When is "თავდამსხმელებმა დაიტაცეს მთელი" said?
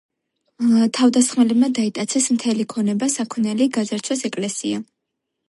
0.97-2.67